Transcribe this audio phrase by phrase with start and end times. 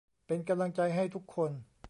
[0.27, 1.51] เป็นกำลังใจให้ทุกคน